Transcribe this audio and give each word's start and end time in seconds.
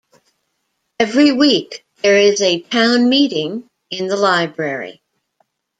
Every 0.99 1.31
week 1.31 1.85
there 2.01 2.17
is 2.17 2.41
a 2.41 2.61
"Town 2.61 3.07
Meeting" 3.07 3.67
in 3.91 4.07
the 4.07 4.15
library. 4.17 4.99